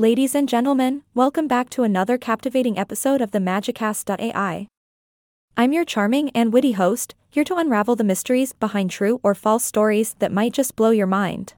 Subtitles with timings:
[0.00, 4.66] Ladies and gentlemen, welcome back to another captivating episode of the Magicast.ai.
[5.58, 9.62] I'm your charming and witty host, here to unravel the mysteries behind true or false
[9.62, 11.52] stories that might just blow your mind.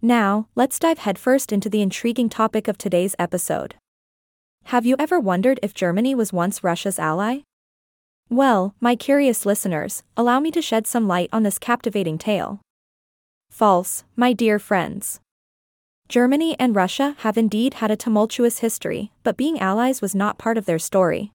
[0.00, 3.74] Now, let's dive headfirst into the intriguing topic of today's episode.
[4.66, 7.38] Have you ever wondered if Germany was once Russia's ally?
[8.30, 12.60] Well, my curious listeners, allow me to shed some light on this captivating tale.
[13.50, 15.18] False, my dear friends.
[16.08, 20.56] Germany and Russia have indeed had a tumultuous history, but being allies was not part
[20.56, 21.32] of their story.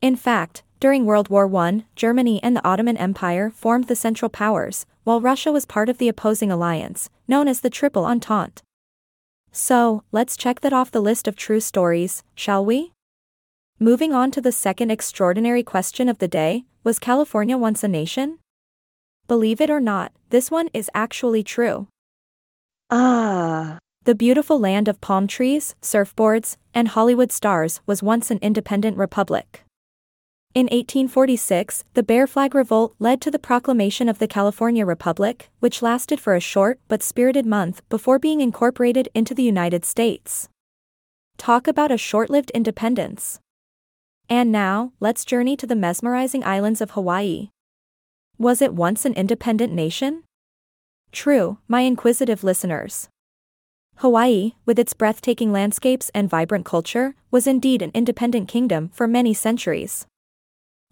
[0.00, 4.86] In fact, during World War I, Germany and the Ottoman Empire formed the Central Powers,
[5.02, 8.62] while Russia was part of the opposing alliance, known as the Triple Entente.
[9.50, 12.92] So, let's check that off the list of true stories, shall we?
[13.80, 18.38] Moving on to the second extraordinary question of the day Was California once a nation?
[19.26, 21.88] Believe it or not, this one is actually true.
[22.90, 23.78] Ah.
[24.04, 29.62] The beautiful land of palm trees, surfboards, and Hollywood stars was once an independent republic.
[30.52, 35.82] In 1846, the Bear Flag Revolt led to the proclamation of the California Republic, which
[35.82, 40.48] lasted for a short but spirited month before being incorporated into the United States.
[41.38, 43.38] Talk about a short lived independence.
[44.28, 47.50] And now, let's journey to the mesmerizing islands of Hawaii.
[48.36, 50.24] Was it once an independent nation?
[51.12, 53.08] True, my inquisitive listeners.
[53.96, 59.34] Hawaii, with its breathtaking landscapes and vibrant culture, was indeed an independent kingdom for many
[59.34, 60.06] centuries.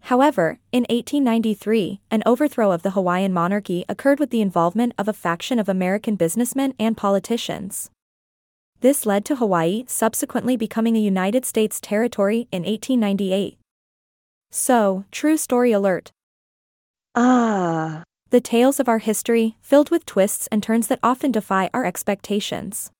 [0.02, 5.12] However, in 1893, an overthrow of the Hawaiian monarchy occurred with the involvement of a
[5.12, 7.90] faction of American businessmen and politicians.
[8.80, 13.58] This led to Hawaii subsequently becoming a United States territory in 1898.
[14.50, 16.12] So, true story alert.
[17.14, 18.04] Ah.
[18.30, 22.90] The tales of our history, filled with twists and turns that often defy our expectations.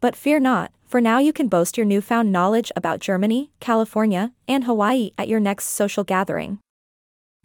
[0.00, 4.64] But fear not, for now you can boast your newfound knowledge about Germany, California, and
[4.64, 6.58] Hawaii at your next social gathering.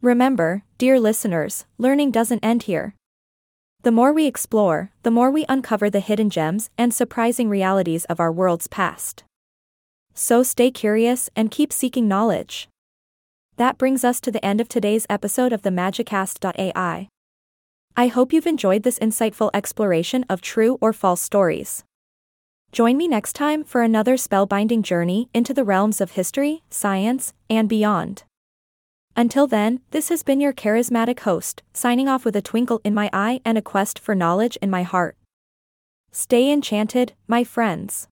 [0.02, 2.96] Remember, dear listeners, learning doesn't end here.
[3.84, 8.20] The more we explore, the more we uncover the hidden gems and surprising realities of
[8.20, 9.24] our world's past.
[10.16, 12.68] So stay curious and keep seeking knowledge.
[13.58, 17.08] That brings us to the end of today's episode of the Magicast.ai.
[17.96, 21.86] I hope you've enjoyed this insightful exploration of true or false stories.
[22.74, 27.70] Join me next time for another spellbinding journey into the realms of history, science, and
[27.70, 28.24] beyond.
[29.16, 33.10] Until then, this has been your charismatic host, signing off with a twinkle in my
[33.14, 35.16] eye and a quest for knowledge in my heart.
[36.12, 38.10] Stay enchanted, my friends.